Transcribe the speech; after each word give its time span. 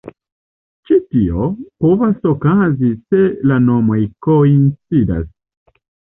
Ĉi 0.89 0.95
tio 1.11 1.49
povas 1.85 2.25
okazi 2.31 2.91
se 3.03 3.21
la 3.53 3.59
nomoj 3.67 4.01
koincidas. 4.31 5.31